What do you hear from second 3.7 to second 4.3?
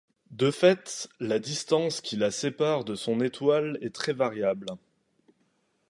est très